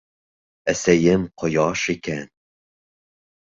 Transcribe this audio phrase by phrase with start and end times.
[0.71, 2.25] ӘСӘЙЕМ ҠОЯШ ИКӘН...